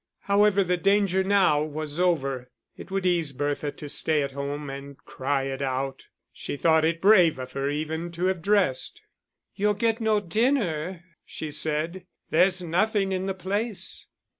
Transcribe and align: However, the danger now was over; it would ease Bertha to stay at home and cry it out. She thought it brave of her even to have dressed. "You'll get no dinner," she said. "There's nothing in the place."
However, 0.21 0.63
the 0.63 0.77
danger 0.77 1.23
now 1.23 1.61
was 1.63 1.99
over; 1.99 2.49
it 2.75 2.89
would 2.89 3.05
ease 3.05 3.31
Bertha 3.33 3.71
to 3.73 3.87
stay 3.87 4.23
at 4.23 4.31
home 4.31 4.67
and 4.67 4.97
cry 4.97 5.43
it 5.43 5.61
out. 5.61 6.05
She 6.33 6.57
thought 6.57 6.83
it 6.83 6.99
brave 6.99 7.37
of 7.37 7.51
her 7.51 7.69
even 7.69 8.11
to 8.13 8.25
have 8.25 8.41
dressed. 8.41 9.03
"You'll 9.53 9.75
get 9.75 10.01
no 10.01 10.19
dinner," 10.19 11.03
she 11.23 11.51
said. 11.51 12.07
"There's 12.31 12.63
nothing 12.63 13.11
in 13.11 13.27
the 13.27 13.35
place." 13.35 14.07